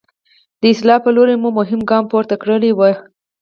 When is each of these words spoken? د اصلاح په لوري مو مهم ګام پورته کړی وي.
د 0.61 0.63
اصلاح 0.73 0.99
په 1.03 1.09
لوري 1.15 1.35
مو 1.41 1.49
مهم 1.59 1.81
ګام 1.89 2.03
پورته 2.11 2.35
کړی 2.41 2.71
وي. 2.77 2.93